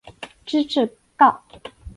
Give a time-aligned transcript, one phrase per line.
[0.47, 0.81] 知制
[1.17, 1.39] 诰。